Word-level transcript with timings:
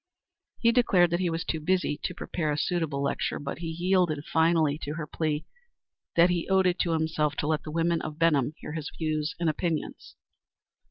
He 0.57 0.71
declared 0.71 1.11
that 1.11 1.19
he 1.19 1.29
was 1.29 1.43
too 1.45 1.59
busy 1.59 1.99
to 2.05 2.15
prepare 2.15 2.51
a 2.51 2.57
suitable 2.57 3.03
lecture, 3.03 3.37
but 3.37 3.59
he 3.59 3.67
yielded 3.67 4.25
finally 4.25 4.79
to 4.79 4.95
her 4.95 5.05
plea 5.05 5.45
that 6.15 6.31
he 6.31 6.49
owed 6.49 6.65
it 6.65 6.79
to 6.79 6.93
himself 6.93 7.35
to 7.35 7.45
let 7.47 7.61
the 7.61 7.69
women 7.69 8.01
of 8.01 8.17
Benham 8.17 8.55
hear 8.57 8.71
his 8.71 8.89
views 8.97 9.35
and 9.39 9.47
opinions. 9.47 10.15